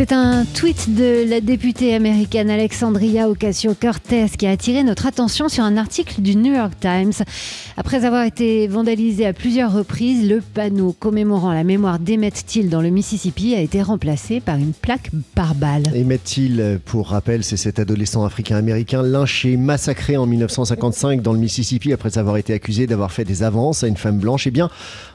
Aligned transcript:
C'est 0.00 0.12
un 0.12 0.46
tweet 0.46 0.94
de 0.94 1.28
la 1.28 1.42
députée 1.42 1.94
américaine 1.94 2.48
Alexandria 2.48 3.28
Ocasio-Cortez 3.28 4.28
qui 4.38 4.46
a 4.46 4.50
attiré 4.52 4.82
notre 4.82 5.04
attention 5.04 5.50
sur 5.50 5.62
un 5.62 5.76
article 5.76 6.22
du 6.22 6.36
New 6.36 6.54
York 6.54 6.72
Times. 6.80 7.12
Après 7.76 8.06
avoir 8.06 8.24
été 8.24 8.66
vandalisé 8.66 9.26
à 9.26 9.34
plusieurs 9.34 9.70
reprises, 9.74 10.26
le 10.26 10.40
panneau 10.40 10.96
commémorant 10.98 11.52
la 11.52 11.64
mémoire 11.64 11.98
d'Emmett 11.98 12.32
Till 12.46 12.70
dans 12.70 12.80
le 12.80 12.88
Mississippi 12.88 13.54
a 13.54 13.60
été 13.60 13.82
remplacé 13.82 14.40
par 14.40 14.56
une 14.56 14.72
plaque 14.72 15.10
par 15.34 15.54
balle. 15.54 15.82
Emmett 15.94 16.24
Till, 16.24 16.80
pour 16.86 17.08
rappel, 17.08 17.44
c'est 17.44 17.58
cet 17.58 17.78
adolescent 17.78 18.24
africain-américain 18.24 19.02
lynché, 19.02 19.58
massacré 19.58 20.16
en 20.16 20.24
1955 20.24 21.20
dans 21.20 21.34
le 21.34 21.38
Mississippi 21.38 21.92
après 21.92 22.16
avoir 22.16 22.38
été 22.38 22.54
accusé 22.54 22.86
d'avoir 22.86 23.12
fait 23.12 23.26
des 23.26 23.42
avances 23.42 23.84
à 23.84 23.86
une 23.86 23.98
femme 23.98 24.18
blanche. 24.18 24.46
Eh 24.46 24.50
bien, 24.50 24.70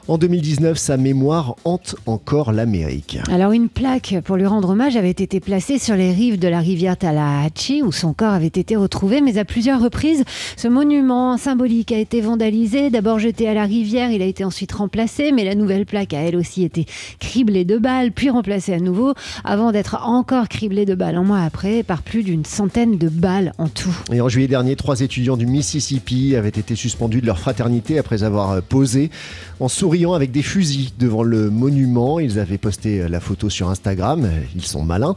en 0.06 0.16
2019, 0.16 0.78
sa 0.78 0.96
mémoire 0.96 1.56
hante 1.64 1.96
encore 2.06 2.52
l'Amérique. 2.52 3.18
Alors 3.32 3.50
une 3.50 3.68
plaque 3.68 4.14
pour 4.24 4.36
lui 4.36 4.46
rendre 4.46 4.75
hommage 4.76 4.98
avait 4.98 5.08
été 5.08 5.40
placée 5.40 5.78
sur 5.78 5.96
les 5.96 6.12
rives 6.12 6.38
de 6.38 6.48
la 6.48 6.60
rivière 6.60 6.98
Tallahatchie 6.98 7.82
où 7.82 7.92
son 7.92 8.12
corps 8.12 8.34
avait 8.34 8.46
été 8.46 8.76
retrouvé, 8.76 9.22
mais 9.22 9.38
à 9.38 9.46
plusieurs 9.46 9.80
reprises, 9.80 10.22
ce 10.54 10.68
monument 10.68 11.38
symbolique 11.38 11.92
a 11.92 11.98
été 11.98 12.20
vandalisé. 12.20 12.90
D'abord 12.90 13.18
jeté 13.18 13.48
à 13.48 13.54
la 13.54 13.64
rivière, 13.64 14.10
il 14.10 14.20
a 14.20 14.26
été 14.26 14.44
ensuite 14.44 14.72
remplacé, 14.72 15.32
mais 15.32 15.44
la 15.44 15.54
nouvelle 15.54 15.86
plaque 15.86 16.12
a 16.12 16.20
elle 16.20 16.36
aussi 16.36 16.62
été 16.62 16.84
criblée 17.20 17.64
de 17.64 17.78
balles, 17.78 18.12
puis 18.12 18.28
remplacée 18.28 18.74
à 18.74 18.78
nouveau, 18.78 19.14
avant 19.44 19.72
d'être 19.72 19.96
encore 20.04 20.46
criblée 20.46 20.84
de 20.84 20.94
balles 20.94 21.16
un 21.16 21.22
mois 21.22 21.40
après 21.40 21.82
par 21.82 22.02
plus 22.02 22.22
d'une 22.22 22.44
centaine 22.44 22.98
de 22.98 23.08
balles 23.08 23.54
en 23.56 23.68
tout. 23.68 23.96
Et 24.12 24.20
en 24.20 24.28
juillet 24.28 24.46
dernier, 24.46 24.76
trois 24.76 25.00
étudiants 25.00 25.38
du 25.38 25.46
Mississippi 25.46 26.36
avaient 26.36 26.50
été 26.50 26.74
suspendus 26.74 27.22
de 27.22 27.26
leur 27.26 27.38
fraternité 27.38 27.98
après 27.98 28.24
avoir 28.24 28.60
posé 28.60 29.10
en 29.58 29.68
souriant 29.68 30.12
avec 30.12 30.32
des 30.32 30.42
fusils 30.42 30.90
devant 30.98 31.22
le 31.22 31.48
monument. 31.48 32.20
Ils 32.20 32.38
avaient 32.38 32.58
posté 32.58 33.08
la 33.08 33.20
photo 33.20 33.48
sur 33.48 33.70
Instagram. 33.70 34.28
Ils 34.54 34.65
sont 34.66 34.82
malins. 34.82 35.14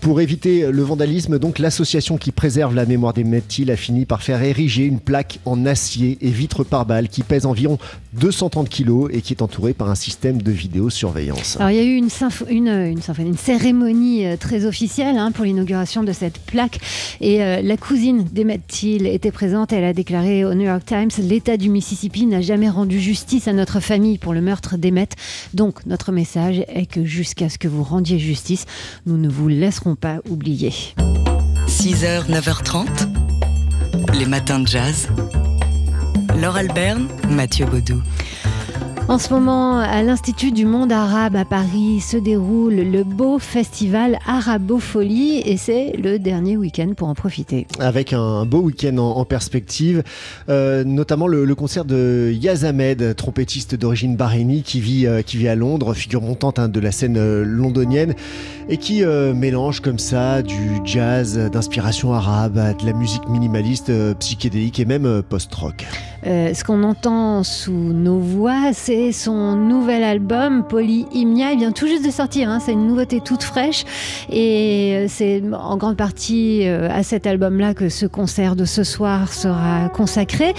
Pour 0.00 0.20
éviter 0.20 0.70
le 0.70 0.82
vandalisme, 0.82 1.38
donc 1.38 1.58
l'association 1.58 2.16
qui 2.16 2.32
préserve 2.32 2.74
la 2.74 2.86
mémoire 2.86 3.12
des 3.12 3.24
Mettil 3.24 3.70
a 3.70 3.76
fini 3.76 4.06
par 4.06 4.22
faire 4.22 4.42
ériger 4.42 4.84
une 4.84 5.00
plaque 5.00 5.38
en 5.44 5.66
acier 5.66 6.18
et 6.20 6.30
vitre 6.30 6.64
par 6.64 6.86
balle 6.86 7.08
qui 7.08 7.22
pèse 7.22 7.46
environ 7.46 7.78
230 8.14 8.68
kg 8.68 9.08
et 9.10 9.22
qui 9.22 9.32
est 9.32 9.42
entourée 9.42 9.72
par 9.72 9.88
un 9.88 9.94
système 9.94 10.40
de 10.42 10.52
vidéosurveillance. 10.52 11.56
Alors 11.58 11.70
il 11.70 11.76
y 11.76 11.80
a 11.80 11.84
eu 11.84 11.96
une, 11.96 12.08
une, 12.48 12.68
une, 12.68 13.36
cérémonie 13.36 14.26
euh, 14.26 14.36
très 14.36 14.66
officielle 14.66 15.16
hein, 15.16 15.32
pour 15.32 15.44
l'inauguration 15.44 16.02
de 16.02 16.12
cette 16.12 16.38
plaque 16.38 16.78
et 17.20 17.42
euh, 17.42 17.62
la 17.62 17.76
cousine 17.76 18.24
d'Emmett 18.24 18.66
Till 18.66 19.06
était 19.06 19.30
présente. 19.30 19.72
Elle 19.72 19.84
a 19.84 19.92
déclaré 19.92 20.44
au 20.44 20.54
New 20.54 20.66
York 20.66 20.84
Times 20.84 21.10
l'État 21.18 21.56
du 21.56 21.70
Mississippi 21.70 22.26
n'a 22.26 22.40
jamais 22.40 22.68
rendu 22.68 23.00
justice 23.00 23.48
à 23.48 23.52
notre 23.52 23.80
famille 23.80 24.18
pour 24.18 24.34
le 24.34 24.40
meurtre 24.40 24.76
d'Emmett. 24.76 25.16
Donc 25.54 25.86
notre 25.86 26.12
message 26.12 26.64
est 26.68 26.86
que 26.86 27.04
jusqu'à 27.04 27.48
ce 27.48 27.58
que 27.58 27.68
vous 27.68 27.82
rendiez 27.82 28.18
justice, 28.18 28.66
nous 29.06 29.16
ne 29.16 29.28
vous 29.28 29.48
laisserons 29.48 29.96
pas 29.96 30.18
oublier. 30.28 30.72
6h, 31.68 32.30
9h30, 32.30 32.86
les 34.18 34.26
matins 34.26 34.60
de 34.60 34.66
jazz. 34.66 35.08
Laure 36.40 36.56
Alberne, 36.56 37.08
Mathieu 37.28 37.66
Baudou. 37.66 38.02
En 39.08 39.18
ce 39.18 39.34
moment, 39.34 39.78
à 39.78 40.02
l'Institut 40.02 40.52
du 40.52 40.64
monde 40.64 40.92
arabe 40.92 41.34
à 41.36 41.44
Paris 41.44 42.00
se 42.00 42.16
déroule 42.16 42.76
le 42.76 43.02
beau 43.02 43.38
festival 43.38 44.18
Arabofolie 44.26 45.42
et 45.44 45.56
c'est 45.56 45.92
le 45.96 46.18
dernier 46.18 46.56
week-end 46.56 46.92
pour 46.96 47.08
en 47.08 47.14
profiter. 47.14 47.66
Avec 47.80 48.12
un 48.12 48.46
beau 48.46 48.60
week-end 48.60 48.96
en, 48.98 49.24
perspective, 49.24 50.02
euh, 50.48 50.84
notamment 50.84 51.26
le, 51.26 51.54
concert 51.54 51.84
de 51.84 52.32
Yaz 52.32 52.64
Ahmed, 52.64 53.16
trompettiste 53.16 53.74
d'origine 53.74 54.16
bahreïnie 54.16 54.62
qui 54.62 54.80
vit, 54.80 55.06
euh, 55.06 55.20
qui 55.22 55.36
vit 55.36 55.48
à 55.48 55.56
Londres, 55.56 55.94
figure 55.94 56.22
montante 56.22 56.58
hein, 56.58 56.68
de 56.68 56.80
la 56.80 56.92
scène 56.92 57.16
euh, 57.18 57.44
londonienne 57.44 58.14
et 58.68 58.76
qui 58.76 59.04
mélange 59.34 59.80
comme 59.80 59.98
ça 59.98 60.40
du 60.40 60.80
jazz 60.84 61.36
d'inspiration 61.36 62.14
arabe, 62.14 62.54
de 62.54 62.86
la 62.86 62.92
musique 62.92 63.28
minimaliste, 63.28 63.92
psychédélique 64.20 64.78
et 64.78 64.84
même 64.84 65.22
post-rock. 65.28 65.84
ce 66.24 66.64
qu'on 66.64 66.84
entend 66.84 67.42
sous 67.42 67.72
nos 67.72 68.20
voix, 68.20 68.72
c'est 68.72 68.91
son 69.12 69.56
nouvel 69.56 70.04
album, 70.04 70.64
Polyhymnia. 70.68 71.52
Il 71.52 71.58
vient 71.58 71.72
tout 71.72 71.86
juste 71.86 72.04
de 72.04 72.10
sortir, 72.10 72.48
hein. 72.48 72.58
c'est 72.60 72.72
une 72.72 72.86
nouveauté 72.86 73.20
toute 73.20 73.42
fraîche. 73.42 73.84
Et 74.30 74.94
euh, 74.94 75.06
c'est 75.08 75.42
en 75.52 75.76
grande 75.76 75.96
partie 75.96 76.66
euh, 76.66 76.88
à 76.90 77.02
cet 77.02 77.26
album-là 77.26 77.74
que 77.74 77.88
ce 77.88 78.06
concert 78.06 78.56
de 78.56 78.64
ce 78.64 78.84
soir 78.84 79.32
sera 79.32 79.88
consacré. 79.88 80.54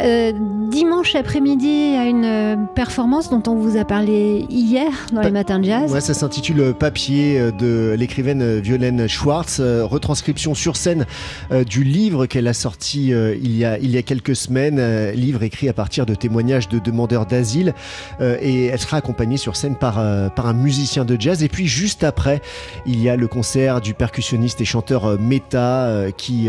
Euh, 0.00 0.32
dimanche 0.70 1.14
après-midi, 1.14 1.94
a 1.96 2.04
une 2.04 2.66
performance 2.74 3.30
dont 3.30 3.42
on 3.46 3.54
vous 3.54 3.76
a 3.76 3.84
parlé 3.84 4.44
hier 4.50 4.90
dans 5.12 5.22
les 5.22 5.30
matins 5.30 5.58
de 5.58 5.64
jazz. 5.64 5.92
Ouais, 5.92 6.00
ça 6.00 6.14
s'intitule 6.14 6.74
Papier 6.78 7.40
de 7.58 7.94
l'écrivaine 7.98 8.58
Violaine 8.58 9.08
Schwartz, 9.08 9.60
retranscription 9.60 10.54
sur 10.54 10.76
scène 10.76 11.06
du 11.66 11.84
livre 11.84 12.26
qu'elle 12.26 12.46
a 12.46 12.52
sorti 12.52 13.08
il, 13.08 13.56
y 13.56 13.64
a, 13.64 13.78
il 13.78 13.90
y 13.90 13.96
a 13.96 14.02
quelques 14.02 14.36
semaines, 14.36 15.10
livre 15.12 15.42
écrit 15.42 15.68
à 15.68 15.72
partir 15.72 16.06
de 16.06 16.14
témoignages 16.14 16.68
de 16.68 16.78
demandeurs 16.78 17.26
d'asile. 17.26 17.74
Euh, 18.20 18.36
et 18.40 18.66
elle 18.66 18.78
sera 18.78 18.98
accompagnée 18.98 19.36
sur 19.36 19.56
scène 19.56 19.76
par, 19.76 19.98
euh, 19.98 20.28
par 20.28 20.46
un 20.46 20.52
musicien 20.52 21.04
de 21.04 21.16
jazz. 21.18 21.42
Et 21.42 21.48
puis 21.48 21.66
juste 21.66 22.04
après, 22.04 22.40
il 22.86 23.00
y 23.02 23.08
a 23.08 23.16
le 23.16 23.28
concert 23.28 23.80
du 23.80 23.94
percussionniste 23.94 24.60
et 24.60 24.64
chanteur 24.64 25.04
euh, 25.04 25.16
Meta 25.18 25.88
qui 26.16 26.48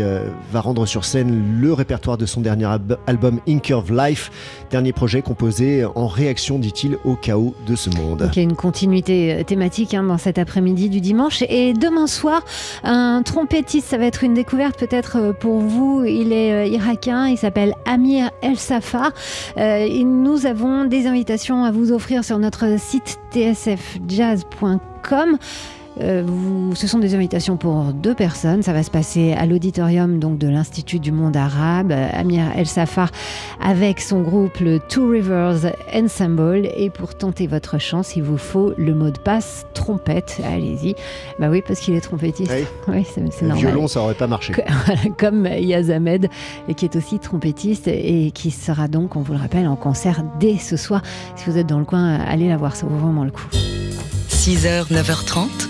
va 0.52 0.60
rendre 0.60 0.86
sur 0.86 1.04
scène 1.04 1.58
le 1.60 1.72
répertoire 1.72 2.16
de 2.16 2.26
son 2.26 2.40
dernier 2.40 2.68
album 3.06 3.40
Incurve 3.48 3.92
Life, 3.92 4.30
dernier 4.70 4.92
projet 4.92 5.22
composé 5.22 5.84
en 5.94 6.06
réaction, 6.06 6.58
dit-il, 6.58 6.96
au 7.04 7.14
chaos 7.14 7.54
de 7.66 7.76
ce 7.76 7.90
monde. 7.90 8.30
il 8.32 8.36
y 8.36 8.40
a 8.40 8.42
une 8.42 8.56
continuité 8.56 9.44
thématique 9.46 9.94
hein, 9.94 10.02
dans 10.02 10.18
cet 10.18 10.38
après-midi 10.38 10.88
du 10.88 11.00
dimanche. 11.00 11.42
Et 11.48 11.72
demain 11.74 12.06
soir, 12.06 12.44
un 12.82 13.22
trompettiste, 13.22 13.88
ça 13.88 13.98
va 13.98 14.06
être 14.06 14.24
une 14.24 14.34
découverte 14.34 14.78
peut-être 14.78 15.34
pour 15.38 15.58
vous. 15.58 16.04
Il 16.04 16.32
est 16.32 16.70
irakien, 16.70 17.28
il 17.28 17.36
s'appelle 17.36 17.74
Amir 17.84 18.30
El 18.42 18.56
Safar. 18.56 19.12
et 19.56 20.04
nous 20.04 20.46
avons 20.46 20.84
des 20.84 21.06
à 21.64 21.70
vous 21.70 21.92
offrir 21.92 22.24
sur 22.24 22.38
notre 22.38 22.78
site 22.78 23.18
tsfjazz.com. 23.32 24.78
Euh, 26.00 26.24
ce 26.74 26.86
sont 26.86 26.98
des 26.98 27.14
invitations 27.14 27.56
pour 27.56 27.92
deux 27.92 28.14
personnes. 28.14 28.62
Ça 28.62 28.72
va 28.72 28.82
se 28.82 28.90
passer 28.90 29.32
à 29.32 29.46
l'auditorium 29.46 30.18
donc 30.18 30.38
de 30.38 30.48
l'Institut 30.48 30.98
du 30.98 31.12
monde 31.12 31.36
arabe. 31.36 31.92
Amir 31.92 32.44
El 32.56 32.66
Safar 32.66 33.10
avec 33.60 34.00
son 34.00 34.20
groupe 34.22 34.58
le 34.60 34.78
Two 34.78 35.08
Rivers 35.08 35.72
Ensemble. 35.92 36.68
Et 36.76 36.90
pour 36.90 37.14
tenter 37.14 37.46
votre 37.46 37.78
chance, 37.78 38.16
il 38.16 38.22
vous 38.22 38.38
faut 38.38 38.72
le 38.76 38.94
mot 38.94 39.10
de 39.10 39.18
passe 39.18 39.66
trompette. 39.74 40.40
Allez-y. 40.44 40.94
Bah 41.38 41.48
oui, 41.50 41.62
parce 41.66 41.80
qu'il 41.80 41.94
est 41.94 42.00
trompettiste. 42.00 42.52
Oui, 42.88 43.06
c'est 43.14 43.42
normal. 43.42 43.58
Violon, 43.58 43.88
ça 43.88 44.00
aurait 44.00 44.14
pas 44.14 44.26
marché. 44.26 44.54
Comme 45.18 45.46
Yaz 45.46 45.90
Ahmed, 45.90 46.28
qui 46.76 46.84
est 46.84 46.96
aussi 46.96 47.18
trompettiste 47.18 47.88
et 47.88 48.30
qui 48.32 48.50
sera 48.50 48.88
donc, 48.88 49.16
on 49.16 49.22
vous 49.22 49.32
le 49.32 49.38
rappelle, 49.38 49.66
en 49.66 49.76
concert 49.76 50.22
dès 50.38 50.58
ce 50.58 50.76
soir. 50.76 51.02
Si 51.36 51.50
vous 51.50 51.58
êtes 51.58 51.66
dans 51.66 51.78
le 51.78 51.84
coin, 51.84 52.14
allez 52.14 52.48
la 52.48 52.56
voir, 52.56 52.76
ça 52.76 52.86
vaut 52.86 52.96
vraiment 52.96 53.24
le 53.24 53.30
coup. 53.30 53.46
6h, 54.28 54.90
9h30 54.90 55.69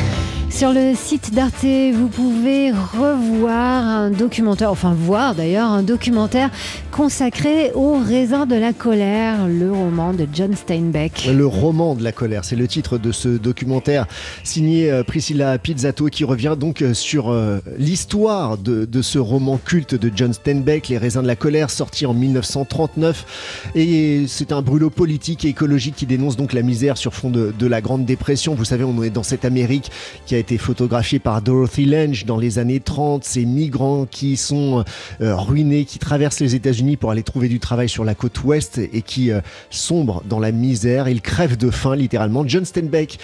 Sur 0.51 0.73
le 0.73 0.93
site 0.95 1.33
d'Arte, 1.33 1.65
vous 1.93 2.07
pouvez 2.09 2.71
revoir 2.71 3.83
un 3.83 4.11
documentaire, 4.11 4.69
enfin 4.69 4.93
voir 4.93 5.33
d'ailleurs 5.33 5.71
un 5.71 5.81
documentaire 5.81 6.51
consacré 6.91 7.71
au 7.73 7.97
raisin 7.97 8.45
de 8.45 8.55
la 8.55 8.73
colère, 8.73 9.47
le 9.47 9.71
roman 9.71 10.13
de 10.13 10.27
John 10.31 10.53
Steinbeck. 10.55 11.29
Le 11.33 11.47
roman 11.47 11.95
de 11.95 12.03
la 12.03 12.11
colère, 12.11 12.43
c'est 12.43 12.57
le 12.57 12.67
titre 12.67 12.97
de 12.97 13.11
ce 13.13 13.29
documentaire 13.29 14.05
signé 14.43 14.91
euh, 14.91 15.03
Priscilla 15.03 15.57
Pizzato 15.57 16.07
qui 16.07 16.25
revient 16.25 16.55
donc 16.59 16.81
euh, 16.81 16.93
sur 16.93 17.31
euh, 17.31 17.59
l'histoire 17.77 18.57
de, 18.57 19.01
ce 19.01 19.19
roman 19.19 19.57
culte 19.57 19.95
de 19.95 20.11
John 20.13 20.33
Steinbeck, 20.33 20.89
Les 20.89 20.97
raisins 20.97 21.23
de 21.23 21.27
la 21.27 21.37
colère, 21.37 21.69
sorti 21.69 22.05
en 22.05 22.13
1939. 22.13 23.71
Et 23.73 24.25
c'est 24.27 24.51
un 24.51 24.61
brûlot 24.61 24.89
politique 24.89 25.45
et 25.45 25.49
écologique 25.49 25.95
qui 25.95 26.05
dénonce 26.05 26.35
donc 26.35 26.51
la 26.53 26.61
misère 26.61 26.97
sur 26.97 27.13
fond 27.13 27.29
de, 27.29 27.53
de 27.57 27.67
la 27.67 27.81
Grande 27.81 28.05
Dépression. 28.05 28.53
Vous 28.53 28.65
savez, 28.65 28.83
on 28.83 29.01
est 29.01 29.09
dans 29.09 29.23
cette 29.23 29.45
Amérique 29.45 29.89
qui 30.25 30.35
a 30.35 30.40
été 30.41 30.57
photographié 30.57 31.19
par 31.19 31.41
Dorothy 31.41 31.85
Lange 31.85 32.25
dans 32.25 32.37
les 32.37 32.57
années 32.57 32.79
30, 32.79 33.23
ces 33.23 33.45
migrants 33.45 34.07
qui 34.09 34.37
sont 34.37 34.83
euh, 35.21 35.35
ruinés, 35.35 35.85
qui 35.85 35.99
traversent 35.99 36.39
les 36.39 36.55
États-Unis 36.55 36.97
pour 36.97 37.11
aller 37.11 37.21
trouver 37.21 37.47
du 37.47 37.59
travail 37.59 37.87
sur 37.87 38.03
la 38.03 38.15
côte 38.15 38.43
ouest 38.43 38.79
et 38.79 39.03
qui 39.03 39.31
euh, 39.31 39.39
sombrent 39.69 40.23
dans 40.27 40.39
la 40.39 40.51
misère. 40.51 41.07
Ils 41.07 41.21
crèvent 41.21 41.57
de 41.57 41.69
faim 41.69 41.95
littéralement. 41.95 42.43
John 42.47 42.65
Steinbeck 42.65 43.19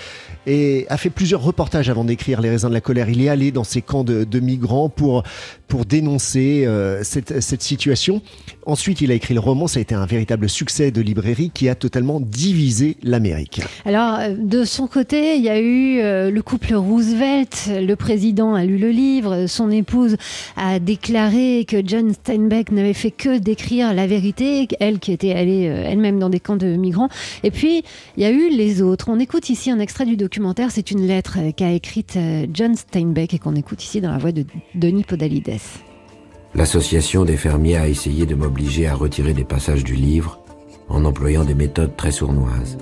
et 0.46 0.86
a 0.90 0.98
fait 0.98 1.10
plusieurs 1.10 1.42
reportages 1.42 1.90
avant 1.90 2.04
d'écrire 2.04 2.40
Les 2.40 2.52
raisins 2.52 2.70
de 2.70 2.74
la 2.74 2.82
colère. 2.82 3.10
Il 3.10 3.22
est 3.22 3.30
allé 3.30 3.52
dans 3.52 3.64
ces 3.64 3.82
camps 3.82 4.04
de, 4.04 4.40
migrants 4.40 4.88
pour, 4.88 5.24
pour 5.68 5.86
dénoncer 5.86 6.66
euh, 6.68 7.04
cette, 7.04 7.42
cette, 7.42 7.64
situation. 7.64 8.22
Ensuite, 8.68 9.02
il 9.02 9.12
a 9.12 9.16
écrit 9.16 9.34
le 9.34 9.40
roman. 9.40 9.66
Ça 9.66 9.80
a 9.80 9.82
été 9.82 9.96
un 9.96 10.06
véritable 10.06 10.48
succès 10.48 10.92
de 10.92 11.02
librairie 11.02 11.50
qui 11.52 11.68
a 11.68 11.74
totalement 11.74 12.20
divisé 12.20 12.98
l'Amérique. 13.02 13.62
Alors, 13.86 14.20
de 14.38 14.64
son 14.66 14.86
côté, 14.86 15.36
il 15.36 15.44
y 15.44 15.50
a 15.50 15.60
eu 15.60 16.32
le 16.32 16.42
couple 16.42 16.76
Rousseau 16.76 17.07
Le 17.10 17.96
président, 17.96 18.56
a 18.56 18.66
lu 18.66 18.78
le 18.78 18.90
livre. 18.90 19.46
Son 19.48 19.72
épouse 19.72 20.18
a 20.56 20.80
déclaré 20.80 21.66
que 21.68 21.78
John 21.86 22.14
Steinbeck 22.14 22.72
n'avait 22.72 22.94
fait 22.94 23.12
que 23.12 23.38
d'écrire 23.38 23.94
la 23.94 24.08
vérité, 24.08 24.68
elle 24.80 25.00
qui 25.00 25.12
était 25.12 25.34
allée 25.34 25.68
euh, 25.68 25.86
elle-même 25.86 26.20
dans 26.20 26.30
des 26.30 26.40
camps 26.40 26.56
de 26.56 26.76
migrants. 26.76 27.10
Et 27.44 27.52
puis, 27.52 27.84
il 28.18 28.24
y 28.24 28.26
a 28.26 28.32
eu 28.32 28.50
les 28.50 28.82
autres. 28.82 29.10
On 29.10 29.20
écoute 29.20 29.50
ici 29.50 29.72
un 29.72 29.80
extrait 29.80 30.06
du 30.06 30.18
documentaire. 30.18 30.72
C'est 30.72 30.92
une 30.92 31.06
lettre 31.06 31.38
euh, 31.40 31.52
qu'a 31.52 31.72
écrite 31.72 32.18
John 32.54 32.76
Steinbeck 32.76 33.34
et 33.34 33.40
qu'on 33.40 33.56
écoute 33.56 33.84
ici 33.84 34.02
dans 34.02 34.12
la 34.12 34.18
voix 34.18 34.32
de 34.32 34.46
Denis 34.76 35.04
Podalides. 35.04 35.60
L'association 36.56 37.24
des 37.24 37.38
fermiers 37.38 37.78
a 37.78 37.88
essayé 37.88 38.26
de 38.26 38.36
m'obliger 38.36 38.88
à 38.88 38.96
retirer 38.96 39.34
des 39.34 39.44
passages 39.44 39.84
du 39.84 39.96
livre 39.96 40.40
en 40.90 41.06
employant 41.06 41.44
des 41.44 41.54
méthodes 41.54 41.96
très 41.96 42.12
sournoises. 42.12 42.78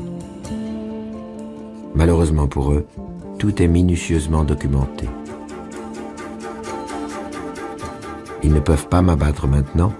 Malheureusement 1.96 2.48
pour 2.48 2.72
eux, 2.72 2.86
tout 3.38 3.62
est 3.62 3.68
minutieusement 3.68 4.44
documenté. 4.44 5.08
Ils 8.44 8.54
ne 8.54 8.60
peuvent 8.60 8.88
pas 8.88 9.02
m'abattre 9.02 9.48
maintenant 9.48 9.94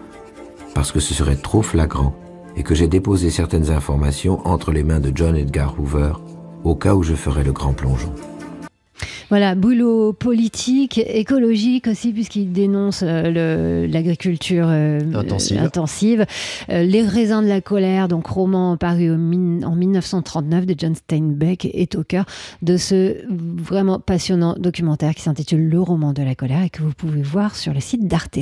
parce 0.74 0.92
que 0.92 1.00
ce 1.00 1.14
serait 1.14 1.36
trop 1.36 1.62
flagrant 1.62 2.14
et 2.56 2.64
que 2.64 2.76
j'ai 2.76 2.88
déposé 2.88 3.30
certaines 3.30 3.72
informations 3.72 4.46
entre 4.48 4.72
les 4.72 4.84
mains 4.84 5.00
de 5.00 5.12
John 5.14 5.36
Edgar 5.36 5.76
Hoover 5.80 6.14
au 6.64 6.76
cas 6.76 6.94
où 6.94 7.04
je 7.04 7.16
ferais 7.16 7.44
le 7.44 7.52
grand 7.52 7.74
plongeon. 7.74 8.14
Voilà, 9.30 9.56
boulot 9.56 10.14
politique, 10.14 11.00
écologique 11.00 11.88
aussi, 11.88 12.14
puisqu'il 12.14 12.52
dénonce 12.52 13.04
euh, 13.04 13.88
l'agriculture 13.88 14.68
euh, 14.70 15.00
intensive. 15.58 16.26
Euh, 16.70 16.84
les 16.84 17.02
raisins 17.02 17.42
de 17.42 17.48
la 17.48 17.62
colère, 17.62 18.08
donc 18.08 18.28
roman 18.28 18.78
paru 18.78 19.12
en 19.12 19.18
1939 19.76 20.66
de 20.68 20.76
John 20.78 20.96
Steinbeck, 20.96 21.66
est 21.74 21.96
au 21.96 22.04
cœur 22.04 22.26
de 22.62 22.78
ce 22.78 23.16
vraiment 23.30 24.00
passionnant 24.00 24.56
documentaire 24.58 25.16
qui 25.16 25.24
s'intitule 25.24 25.70
Le 25.70 25.82
roman 25.82 26.14
de 26.14 26.22
la 26.22 26.36
colère 26.36 26.62
et 26.62 26.70
que 26.70 26.84
vous 26.84 26.94
pouvez 26.94 27.24
voir 27.24 27.56
sur 27.56 27.74
le 27.74 27.80
site 27.80 28.08
d'Arte. 28.08 28.38